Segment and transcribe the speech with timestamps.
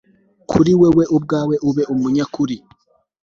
[0.49, 2.57] kuri wewe ubwawe ube umunyakuri